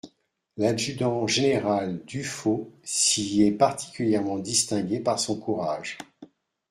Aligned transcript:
L'adjudant-général 0.57 2.03
Duphot 2.05 2.71
s'y 2.81 3.43
est 3.43 3.51
particulièrement 3.51 4.39
distingué 4.39 4.99
par 4.99 5.19
son 5.19 5.39
courage. 5.39 5.99